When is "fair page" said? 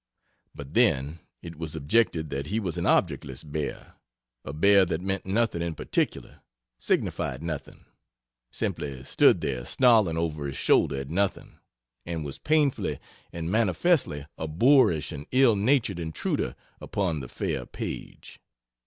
17.29-18.39